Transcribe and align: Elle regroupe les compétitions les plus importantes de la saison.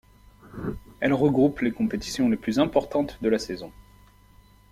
Elle 0.99 1.13
regroupe 1.13 1.59
les 1.59 1.71
compétitions 1.71 2.27
les 2.27 2.35
plus 2.35 2.57
importantes 2.57 3.19
de 3.21 3.29
la 3.29 3.37
saison. 3.37 3.71